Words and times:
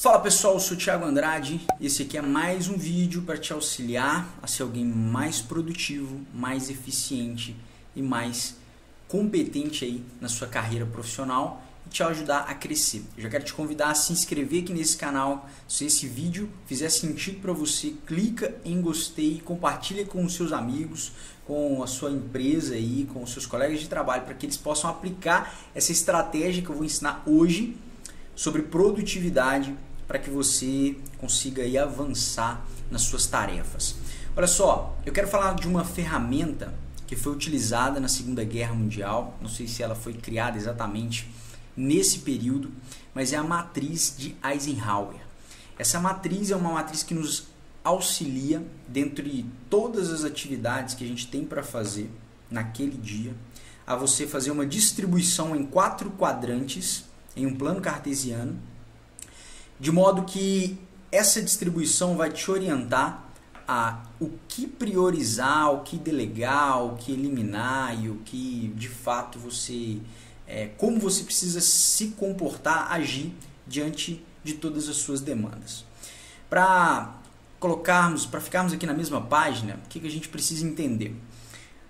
Fala 0.00 0.20
pessoal, 0.20 0.54
eu 0.54 0.60
sou 0.60 0.76
o 0.76 0.80
Thiago 0.80 1.04
Andrade 1.04 1.60
e 1.80 1.86
esse 1.86 2.04
aqui 2.04 2.16
é 2.16 2.22
mais 2.22 2.68
um 2.68 2.78
vídeo 2.78 3.22
para 3.22 3.36
te 3.36 3.52
auxiliar 3.52 4.32
a 4.40 4.46
ser 4.46 4.62
alguém 4.62 4.84
mais 4.84 5.40
produtivo, 5.40 6.20
mais 6.32 6.70
eficiente 6.70 7.56
e 7.96 8.00
mais 8.00 8.54
competente 9.08 9.84
aí 9.84 10.04
na 10.20 10.28
sua 10.28 10.46
carreira 10.46 10.86
profissional 10.86 11.60
e 11.84 11.90
te 11.90 12.04
ajudar 12.04 12.42
a 12.42 12.54
crescer. 12.54 13.02
Eu 13.16 13.24
já 13.24 13.28
quero 13.28 13.44
te 13.44 13.52
convidar 13.52 13.90
a 13.90 13.94
se 13.96 14.12
inscrever 14.12 14.62
aqui 14.62 14.72
nesse 14.72 14.96
canal. 14.96 15.50
Se 15.66 15.86
esse 15.86 16.06
vídeo 16.06 16.48
fizer 16.64 16.90
sentido 16.90 17.40
para 17.40 17.52
você, 17.52 17.92
clica 18.06 18.54
em 18.64 18.80
gostei, 18.80 19.42
compartilha 19.44 20.06
com 20.06 20.24
os 20.24 20.32
seus 20.32 20.52
amigos, 20.52 21.10
com 21.44 21.82
a 21.82 21.88
sua 21.88 22.12
empresa 22.12 22.76
aí, 22.76 23.08
com 23.12 23.20
os 23.24 23.32
seus 23.32 23.46
colegas 23.46 23.80
de 23.80 23.88
trabalho 23.88 24.22
para 24.22 24.34
que 24.34 24.46
eles 24.46 24.56
possam 24.56 24.90
aplicar 24.90 25.52
essa 25.74 25.90
estratégia 25.90 26.62
que 26.62 26.68
eu 26.68 26.76
vou 26.76 26.84
ensinar 26.84 27.24
hoje 27.26 27.76
sobre 28.36 28.62
produtividade 28.62 29.74
para 30.08 30.18
que 30.18 30.30
você 30.30 30.96
consiga 31.18 31.62
aí 31.62 31.76
avançar 31.76 32.66
nas 32.90 33.02
suas 33.02 33.26
tarefas. 33.26 33.94
Olha 34.34 34.46
só, 34.46 34.96
eu 35.04 35.12
quero 35.12 35.28
falar 35.28 35.54
de 35.54 35.68
uma 35.68 35.84
ferramenta 35.84 36.74
que 37.06 37.14
foi 37.14 37.32
utilizada 37.32 38.00
na 38.00 38.08
Segunda 38.08 38.42
Guerra 38.42 38.74
Mundial. 38.74 39.36
Não 39.40 39.48
sei 39.48 39.68
se 39.68 39.82
ela 39.82 39.94
foi 39.94 40.14
criada 40.14 40.56
exatamente 40.56 41.30
nesse 41.76 42.20
período, 42.20 42.72
mas 43.14 43.32
é 43.32 43.36
a 43.36 43.42
matriz 43.42 44.14
de 44.16 44.34
Eisenhower. 44.42 45.16
Essa 45.78 46.00
matriz 46.00 46.50
é 46.50 46.56
uma 46.56 46.72
matriz 46.72 47.02
que 47.02 47.14
nos 47.14 47.46
auxilia 47.84 48.66
dentre 48.86 49.46
todas 49.70 50.10
as 50.10 50.24
atividades 50.24 50.94
que 50.94 51.04
a 51.04 51.06
gente 51.06 51.28
tem 51.28 51.44
para 51.44 51.62
fazer 51.62 52.10
naquele 52.50 52.96
dia, 52.96 53.34
a 53.86 53.94
você 53.94 54.26
fazer 54.26 54.50
uma 54.50 54.66
distribuição 54.66 55.54
em 55.54 55.64
quatro 55.64 56.10
quadrantes 56.10 57.04
em 57.36 57.46
um 57.46 57.54
plano 57.54 57.80
cartesiano 57.80 58.58
de 59.78 59.92
modo 59.92 60.24
que 60.24 60.78
essa 61.10 61.40
distribuição 61.40 62.16
vai 62.16 62.30
te 62.30 62.50
orientar 62.50 63.24
a 63.66 64.02
o 64.20 64.30
que 64.48 64.66
priorizar, 64.66 65.72
o 65.72 65.82
que 65.82 65.96
delegar, 65.96 66.82
o 66.84 66.96
que 66.96 67.12
eliminar 67.12 68.02
e 68.02 68.08
o 68.08 68.16
que 68.24 68.72
de 68.74 68.88
fato 68.88 69.38
você, 69.38 69.98
é, 70.46 70.68
como 70.78 70.98
você 70.98 71.22
precisa 71.22 71.60
se 71.60 72.08
comportar, 72.08 72.90
agir 72.90 73.32
diante 73.66 74.24
de 74.42 74.54
todas 74.54 74.88
as 74.88 74.96
suas 74.96 75.20
demandas. 75.20 75.84
Para 76.48 77.14
colocarmos, 77.60 78.24
para 78.24 78.40
ficarmos 78.40 78.72
aqui 78.72 78.86
na 78.86 78.94
mesma 78.94 79.20
página, 79.20 79.78
o 79.84 79.88
que, 79.88 80.00
que 80.00 80.06
a 80.06 80.10
gente 80.10 80.28
precisa 80.28 80.66
entender? 80.66 81.14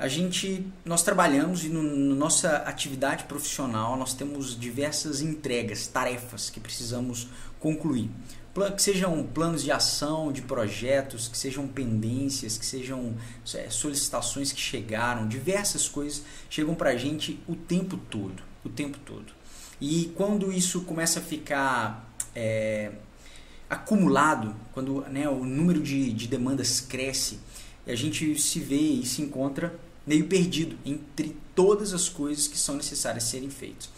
a 0.00 0.08
gente 0.08 0.66
nós 0.82 1.02
trabalhamos 1.02 1.62
e 1.62 1.68
no, 1.68 1.82
no, 1.82 2.14
nossa 2.14 2.56
atividade 2.56 3.24
profissional 3.24 3.98
nós 3.98 4.14
temos 4.14 4.58
diversas 4.58 5.20
entregas, 5.20 5.86
tarefas 5.86 6.48
que 6.48 6.58
precisamos 6.58 7.28
concluir. 7.60 8.10
Que 8.76 8.82
sejam 8.82 9.22
planos 9.22 9.62
de 9.62 9.70
ação, 9.70 10.32
de 10.32 10.42
projetos, 10.42 11.28
que 11.28 11.38
sejam 11.38 11.68
pendências, 11.68 12.58
que 12.58 12.66
sejam 12.66 13.14
é, 13.54 13.70
solicitações 13.70 14.50
que 14.52 14.60
chegaram, 14.60 15.28
diversas 15.28 15.88
coisas 15.88 16.24
chegam 16.50 16.74
para 16.74 16.90
a 16.90 16.96
gente 16.96 17.40
o 17.46 17.54
tempo 17.54 17.96
todo, 17.96 18.42
o 18.64 18.68
tempo 18.68 18.98
todo. 18.98 19.32
E 19.80 20.12
quando 20.16 20.52
isso 20.52 20.82
começa 20.82 21.20
a 21.20 21.22
ficar 21.22 22.12
é, 22.34 22.90
acumulado, 23.68 24.54
quando 24.72 25.02
né, 25.02 25.28
o 25.28 25.44
número 25.44 25.80
de, 25.80 26.12
de 26.12 26.26
demandas 26.26 26.80
cresce, 26.80 27.38
a 27.86 27.94
gente 27.94 28.38
se 28.38 28.58
vê 28.58 28.76
e 28.76 29.06
se 29.06 29.22
encontra 29.22 29.78
meio 30.06 30.26
perdido 30.26 30.76
entre 30.84 31.36
todas 31.54 31.94
as 31.94 32.08
coisas 32.08 32.48
que 32.48 32.58
são 32.58 32.74
necessárias 32.74 33.24
serem 33.24 33.48
feitas. 33.48 33.88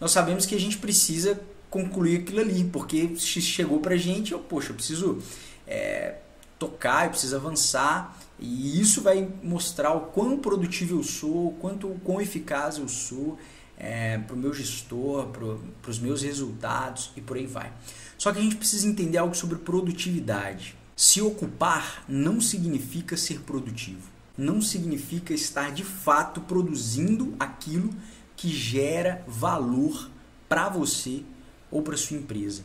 Nós 0.00 0.12
sabemos 0.12 0.46
que 0.46 0.54
a 0.54 0.60
gente 0.60 0.78
precisa 0.78 1.40
concluir 1.70 2.20
aquilo 2.20 2.40
ali, 2.40 2.64
porque 2.64 3.16
chegou 3.16 3.80
para 3.80 3.94
a 3.94 3.98
gente, 3.98 4.32
eu, 4.32 4.38
poxa, 4.38 4.70
eu 4.70 4.74
preciso 4.74 5.18
é, 5.66 6.16
tocar, 6.58 7.06
eu 7.06 7.10
preciso 7.10 7.36
avançar, 7.36 8.18
e 8.38 8.80
isso 8.80 9.02
vai 9.02 9.28
mostrar 9.42 9.92
o 9.92 10.00
quão 10.06 10.38
produtivo 10.38 10.98
eu 10.98 11.02
sou, 11.02 11.48
o 11.48 11.52
quanto 11.52 11.88
o 11.88 11.98
quão 12.00 12.20
eficaz 12.20 12.78
eu 12.78 12.88
sou 12.88 13.38
é, 13.76 14.18
para 14.18 14.34
o 14.34 14.38
meu 14.38 14.54
gestor, 14.54 15.26
para 15.26 15.90
os 15.90 15.98
meus 15.98 16.22
resultados 16.22 17.10
e 17.16 17.20
por 17.20 17.36
aí 17.36 17.46
vai. 17.46 17.72
Só 18.16 18.32
que 18.32 18.38
a 18.38 18.42
gente 18.42 18.56
precisa 18.56 18.86
entender 18.86 19.18
algo 19.18 19.34
sobre 19.34 19.58
produtividade. 19.58 20.76
Se 20.96 21.20
ocupar 21.20 22.04
não 22.08 22.40
significa 22.40 23.16
ser 23.16 23.40
produtivo 23.40 24.18
não 24.38 24.62
significa 24.62 25.34
estar 25.34 25.72
de 25.72 25.82
fato 25.82 26.40
produzindo 26.42 27.34
aquilo 27.40 27.90
que 28.36 28.48
gera 28.48 29.24
valor 29.26 30.08
para 30.48 30.68
você 30.68 31.24
ou 31.70 31.82
para 31.82 31.96
sua 31.96 32.16
empresa. 32.16 32.62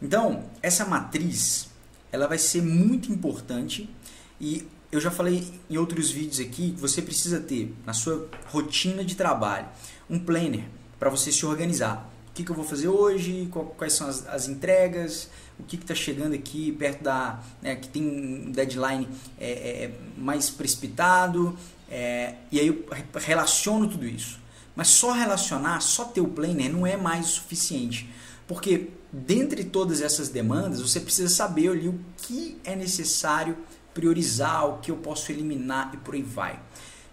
Então, 0.00 0.44
essa 0.62 0.84
matriz, 0.84 1.68
ela 2.10 2.26
vai 2.26 2.38
ser 2.38 2.62
muito 2.62 3.12
importante 3.12 3.88
e 4.40 4.66
eu 4.90 5.00
já 5.00 5.10
falei 5.10 5.52
em 5.68 5.76
outros 5.76 6.10
vídeos 6.10 6.40
aqui 6.40 6.72
que 6.72 6.80
você 6.80 7.00
precisa 7.00 7.40
ter 7.40 7.74
na 7.86 7.92
sua 7.92 8.28
rotina 8.46 9.04
de 9.04 9.14
trabalho 9.14 9.66
um 10.08 10.18
planner 10.18 10.64
para 10.98 11.10
você 11.10 11.30
se 11.30 11.46
organizar 11.46 12.10
o 12.30 12.32
que, 12.32 12.44
que 12.44 12.50
eu 12.50 12.54
vou 12.54 12.64
fazer 12.64 12.88
hoje, 12.88 13.48
quais 13.76 13.92
são 13.92 14.06
as, 14.08 14.26
as 14.28 14.48
entregas, 14.48 15.28
o 15.58 15.64
que 15.64 15.76
está 15.76 15.94
chegando 15.94 16.34
aqui 16.34 16.72
perto 16.72 17.02
da. 17.02 17.40
Né, 17.60 17.74
que 17.74 17.88
tem 17.88 18.02
um 18.02 18.52
deadline 18.52 19.08
é, 19.38 19.50
é, 19.50 19.90
mais 20.16 20.48
precipitado, 20.48 21.58
é, 21.90 22.34
e 22.52 22.60
aí 22.60 22.68
eu 22.68 22.84
relaciono 23.14 23.88
tudo 23.88 24.06
isso. 24.06 24.38
Mas 24.74 24.88
só 24.88 25.12
relacionar, 25.12 25.80
só 25.80 26.04
ter 26.04 26.20
o 26.20 26.28
planner 26.28 26.72
não 26.72 26.86
é 26.86 26.96
mais 26.96 27.26
o 27.26 27.30
suficiente. 27.30 28.08
Porque 28.46 28.90
dentre 29.12 29.64
todas 29.64 30.00
essas 30.00 30.28
demandas, 30.28 30.80
você 30.80 31.00
precisa 31.00 31.28
saber 31.28 31.70
ali 31.70 31.88
o 31.88 32.00
que 32.16 32.58
é 32.64 32.74
necessário 32.74 33.56
priorizar, 33.92 34.66
o 34.66 34.78
que 34.78 34.90
eu 34.90 34.96
posso 34.96 35.30
eliminar 35.32 35.90
e 35.94 35.96
por 35.96 36.14
aí 36.14 36.22
vai. 36.22 36.60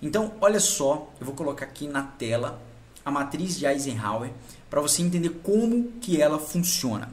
Então, 0.02 0.34
olha 0.40 0.60
só, 0.60 1.12
eu 1.20 1.26
vou 1.26 1.36
colocar 1.36 1.66
aqui 1.66 1.88
na 1.88 2.04
tela 2.04 2.62
a 3.04 3.10
matriz 3.10 3.58
de 3.58 3.66
Eisenhower 3.66 4.32
para 4.70 4.82
você 4.82 5.02
entender 5.02 5.30
como 5.42 5.94
que 6.02 6.22
ela 6.22 6.38
funciona. 6.38 7.10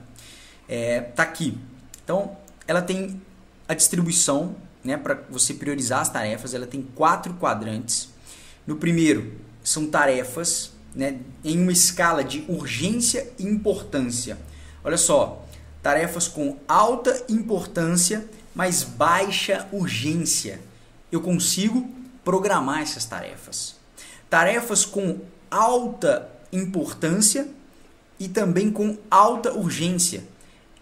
É, 0.69 1.01
tá 1.01 1.23
aqui. 1.23 1.59
Então, 2.03 2.37
ela 2.67 2.83
tem 2.83 3.21
a 3.67 3.75
distribuição, 3.75 4.57
né, 4.83 4.97
para 4.97 5.23
você 5.31 5.55
priorizar 5.55 6.01
as 6.01 6.11
tarefas. 6.11 6.53
Ela 6.53 6.67
tem 6.67 6.83
quatro 6.83 7.35
quadrantes. 7.35 8.11
No 8.67 8.77
primeiro 8.77 9.35
são 9.65 9.87
tarefas, 9.87 10.71
né, 10.95 11.19
em 11.43 11.61
uma 11.61 11.73
escala 11.73 12.23
de 12.23 12.45
urgência 12.47 13.33
e 13.39 13.45
importância. 13.45 14.39
Olha 14.85 14.99
só, 14.99 15.45
tarefas 15.83 16.29
com 16.29 16.59
alta 16.69 17.25
importância, 17.29 18.29
mas 18.55 18.85
baixa 18.85 19.67
urgência. 19.73 20.61
Eu 21.11 21.21
consigo 21.21 21.91
programar 22.23 22.83
essas 22.83 23.07
tarefas. 23.07 23.77
Tarefas 24.29 24.85
com 24.85 25.21
alta 25.51 26.31
importância 26.53 27.49
e 28.21 28.29
também 28.29 28.71
com 28.71 28.97
alta 29.11 29.53
urgência. 29.53 30.23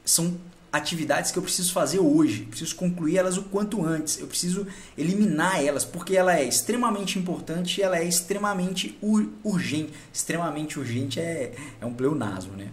São 0.04 0.37
atividades 0.72 1.31
que 1.31 1.38
eu 1.38 1.43
preciso 1.43 1.72
fazer 1.72 1.99
hoje, 1.99 2.44
preciso 2.44 2.75
concluir 2.75 3.19
elas 3.19 3.37
o 3.37 3.43
quanto 3.43 3.84
antes, 3.84 4.19
eu 4.19 4.27
preciso 4.27 4.66
eliminar 4.97 5.62
elas, 5.62 5.84
porque 5.84 6.16
ela 6.16 6.34
é 6.34 6.44
extremamente 6.44 7.19
importante 7.19 7.78
e 7.78 7.83
ela 7.83 7.99
é 7.99 8.05
extremamente 8.05 8.97
ur 9.03 9.28
urgente. 9.44 9.93
Extremamente 10.12 10.78
urgente 10.78 11.21
é, 11.21 11.55
é 11.81 11.84
um 11.84 11.93
pleonasmo, 11.93 12.56
né? 12.56 12.71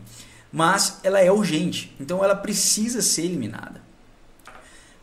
Mas 0.52 1.00
ela 1.04 1.20
é 1.20 1.32
urgente, 1.32 1.94
então 2.00 2.24
ela 2.24 2.36
precisa 2.36 3.02
ser 3.02 3.24
eliminada. 3.24 3.82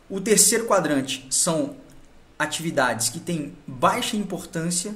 O 0.09 0.19
terceiro 0.19 0.65
quadrante 0.65 1.27
são 1.29 1.75
atividades 2.39 3.09
que 3.09 3.19
têm 3.19 3.53
baixa 3.65 4.17
importância 4.17 4.95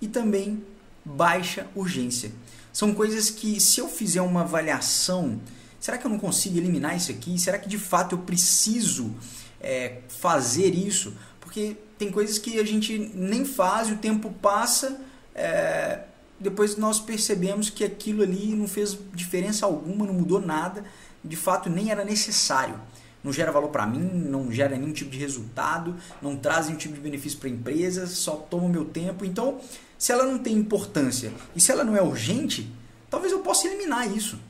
e 0.00 0.08
também 0.08 0.64
baixa 1.04 1.66
urgência. 1.74 2.32
São 2.72 2.94
coisas 2.94 3.28
que, 3.28 3.60
se 3.60 3.80
eu 3.80 3.88
fizer 3.88 4.22
uma 4.22 4.40
avaliação, 4.40 5.38
será 5.82 5.98
que 5.98 6.06
eu 6.06 6.10
não 6.10 6.18
consigo 6.18 6.56
eliminar 6.56 6.96
isso 6.96 7.10
aqui? 7.10 7.36
Será 7.38 7.58
que 7.58 7.68
de 7.68 7.76
fato 7.76 8.14
eu 8.14 8.18
preciso 8.18 9.12
é, 9.60 9.98
fazer 10.08 10.72
isso? 10.74 11.12
Porque 11.40 11.76
tem 11.98 12.08
coisas 12.08 12.38
que 12.38 12.60
a 12.60 12.64
gente 12.64 12.96
nem 13.12 13.44
faz, 13.44 13.90
o 13.90 13.96
tempo 13.96 14.30
passa, 14.40 15.00
é, 15.34 16.04
depois 16.38 16.76
nós 16.76 17.00
percebemos 17.00 17.68
que 17.68 17.82
aquilo 17.82 18.22
ali 18.22 18.54
não 18.54 18.68
fez 18.68 18.96
diferença 19.12 19.66
alguma, 19.66 20.06
não 20.06 20.14
mudou 20.14 20.40
nada, 20.40 20.84
de 21.24 21.36
fato 21.36 21.68
nem 21.68 21.90
era 21.90 22.04
necessário 22.04 22.80
não 23.22 23.32
gera 23.32 23.52
valor 23.52 23.68
para 23.68 23.86
mim, 23.86 24.00
não 24.00 24.50
gera 24.50 24.76
nenhum 24.76 24.92
tipo 24.92 25.10
de 25.10 25.18
resultado, 25.18 25.94
não 26.20 26.36
traz 26.36 26.66
nenhum 26.66 26.78
tipo 26.78 26.94
de 26.94 27.00
benefício 27.00 27.38
para 27.38 27.48
a 27.48 27.52
empresa, 27.52 28.06
só 28.06 28.32
toma 28.34 28.64
o 28.64 28.68
meu 28.68 28.84
tempo. 28.84 29.24
Então, 29.24 29.60
se 29.96 30.10
ela 30.10 30.24
não 30.24 30.38
tem 30.38 30.54
importância 30.56 31.32
e 31.54 31.60
se 31.60 31.70
ela 31.70 31.84
não 31.84 31.96
é 31.96 32.02
urgente, 32.02 32.68
talvez 33.08 33.32
eu 33.32 33.38
possa 33.38 33.68
eliminar 33.68 34.10
isso. 34.12 34.40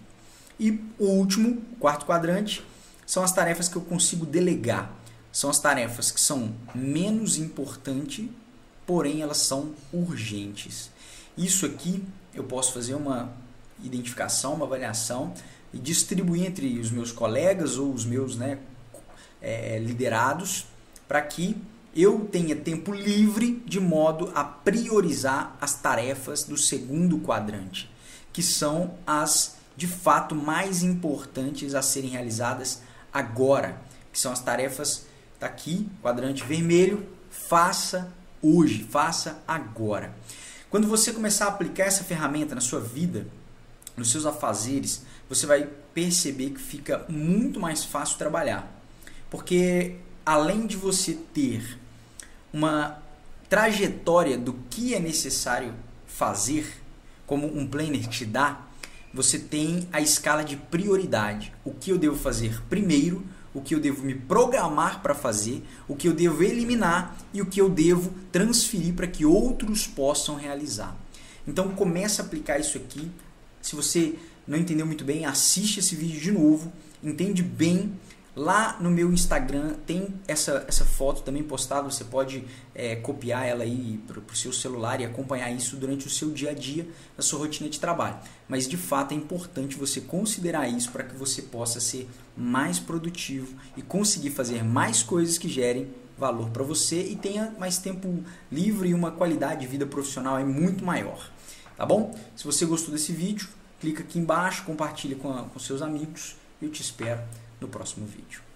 E 0.63 0.81
o 0.97 1.07
último, 1.07 1.61
quarto 1.81 2.07
quadrante, 2.07 2.65
são 3.05 3.25
as 3.25 3.33
tarefas 3.33 3.69
que 3.69 3.75
eu 3.75 3.83
consigo 3.83 4.25
delegar. 4.25 4.93
São 5.33 5.51
as 5.51 5.59
tarefas 5.59 6.13
que 6.13 6.21
são 6.21 6.55
menos 6.73 7.37
importantes, 7.37 8.29
porém 8.87 9.23
elas 9.23 9.39
são 9.39 9.73
urgentes. 9.93 10.89
Isso 11.37 11.67
aqui 11.67 12.05
eu 12.33 12.45
posso 12.45 12.73
fazer 12.73 12.95
uma 12.95 13.33
identificação, 13.83 14.55
uma 14.55 14.65
avaliação 14.65 15.35
e 15.75 15.81
distribuir 15.81 16.47
entre 16.47 16.79
os 16.79 16.93
meus 16.93 17.11
colegas 17.11 17.77
ou 17.77 17.93
os 17.93 18.05
meus 18.05 18.37
né, 18.37 18.61
é, 19.41 19.81
liderados 19.81 20.67
para 21.09 21.21
que 21.23 21.57
eu 21.93 22.29
tenha 22.31 22.55
tempo 22.55 22.93
livre 22.93 23.61
de 23.67 23.81
modo 23.81 24.31
a 24.33 24.45
priorizar 24.45 25.57
as 25.61 25.75
tarefas 25.75 26.45
do 26.45 26.57
segundo 26.57 27.19
quadrante, 27.19 27.91
que 28.33 28.45
são 28.45 28.95
as 29.05 29.61
de 29.77 29.87
fato 29.87 30.35
mais 30.35 30.83
importantes 30.83 31.75
a 31.75 31.83
serem 31.83 32.11
realizadas 32.11 32.83
agora, 33.13 33.81
que 34.13 34.19
são 34.19 34.33
as 34.33 34.41
tarefas 34.41 35.07
tá 35.39 35.47
aqui, 35.47 35.89
quadrante 36.01 36.45
vermelho, 36.45 37.07
faça 37.31 38.13
hoje, 38.41 38.85
faça 38.85 39.43
agora. 39.47 40.15
Quando 40.71 40.87
você 40.87 41.13
começar 41.13 41.47
a 41.47 41.49
aplicar 41.49 41.85
essa 41.85 42.05
ferramenta 42.05 42.55
na 42.55 42.61
sua 42.61 42.81
vida, 42.81 43.27
nos 43.97 44.11
seus 44.11 44.25
afazeres, 44.25 45.03
você 45.29 45.47
vai 45.47 45.69
perceber 45.93 46.51
que 46.51 46.61
fica 46.61 47.05
muito 47.09 47.59
mais 47.61 47.85
fácil 47.85 48.19
trabalhar. 48.19 48.71
Porque 49.29 49.97
além 50.25 50.67
de 50.67 50.77
você 50.77 51.15
ter 51.35 51.79
uma 52.53 53.03
trajetória 53.49 54.39
do 54.39 54.55
que 54.71 54.95
é 54.95 55.01
necessário 55.01 55.75
fazer, 56.07 56.81
como 57.27 57.47
um 57.47 57.67
planner 57.67 58.07
te 58.07 58.25
dá, 58.25 58.63
você 59.13 59.39
tem 59.39 59.89
a 59.93 60.01
escala 60.01 60.43
de 60.43 60.57
prioridade. 60.57 61.53
O 61.65 61.73
que 61.73 61.91
eu 61.91 61.99
devo 61.99 62.17
fazer 62.17 62.63
primeiro, 62.69 63.25
o 63.55 63.61
que 63.61 63.75
eu 63.75 63.81
devo 63.81 64.03
me 64.03 64.15
programar 64.15 65.03
para 65.03 65.15
fazer, 65.15 65.63
o 65.87 65.95
que 65.95 66.09
eu 66.09 66.15
devo 66.15 66.43
eliminar 66.43 67.17
e 67.33 67.43
o 67.43 67.47
que 67.47 67.61
eu 67.61 67.69
devo 67.69 68.13
transferir 68.31 68.95
para 68.95 69.07
que 69.07 69.27
outros 69.27 69.87
possam 69.87 70.37
realizar. 70.37 70.97
Então 71.47 71.71
comece 71.71 72.21
a 72.21 72.25
aplicar 72.25 72.59
isso 72.59 72.79
aqui. 72.79 73.11
Se 73.61 73.77
você 73.77 74.15
não 74.47 74.59
entendeu 74.59 74.87
muito 74.87 75.05
bem, 75.05 75.27
assiste 75.27 75.81
esse 75.81 75.95
vídeo 75.95 76.21
de 76.21 76.33
novo, 76.33 76.73
entende 77.03 77.43
bem 77.43 77.93
Lá 78.35 78.79
no 78.81 78.91
meu 78.91 79.13
Instagram 79.13 79.75
tem 79.87 80.09
essa, 80.27 80.65
essa 80.67 80.87
foto 80.87 81.23
também 81.23 81.43
postada, 81.43 81.83
você 81.83 82.03
pode 82.03 82.45
é, 82.75 82.97
copiar 82.97 83.47
ela 83.47 83.63
aí 83.63 84.01
para 84.07 84.19
o 84.19 84.35
seu 84.35 84.55
celular 84.55 85.03
e 85.03 85.05
acompanhar 85.05 85.51
isso 85.51 85.77
durante 85.77 86.07
o 86.07 86.11
seu 86.11 86.31
dia 86.31 86.51
a 86.51 86.55
dia, 86.55 86.89
na 87.15 87.23
sua 87.23 87.41
rotina 87.41 87.69
de 87.69 87.79
trabalho. 87.79 88.17
Mas 88.49 88.67
de 88.67 88.79
fato 88.79 89.13
é 89.13 89.15
importante 89.15 89.77
você 89.77 90.01
considerar 90.01 90.67
isso 90.67 90.91
para 90.91 91.05
que 91.05 91.15
você 91.15 91.43
possa 91.43 91.79
ser 91.79 92.09
mais 92.35 92.79
produtivo 92.79 93.55
e 93.77 93.83
conseguir 93.83 94.31
fazer 94.31 94.65
mais 94.65 95.03
coisas 95.03 95.37
que 95.37 95.49
gerem 95.49 95.93
valor 96.17 96.49
para 96.49 96.63
você 96.63 97.03
e 97.03 97.17
tenha 97.17 97.55
mais 97.59 97.77
tempo 97.77 98.25
livre 98.51 98.89
e 98.89 98.95
uma 98.95 99.11
qualidade 99.11 99.61
de 99.61 99.67
vida 99.67 99.85
profissional 99.85 100.39
é 100.39 100.45
muito 100.45 100.83
maior. 100.83 101.31
Tá 101.77 101.85
bom? 101.85 102.19
Se 102.35 102.45
você 102.47 102.65
gostou 102.65 102.95
desse 102.95 103.13
vídeo, 103.13 103.49
clica 103.79 104.03
aqui 104.03 104.19
embaixo, 104.19 104.65
compartilha 104.65 105.17
com, 105.17 105.31
a, 105.31 105.43
com 105.43 105.59
seus 105.59 105.83
amigos 105.83 106.37
eu 106.63 106.71
te 106.71 106.81
espero 106.81 107.21
no 107.63 107.69
próximo 107.69 108.07
vídeo. 108.07 108.52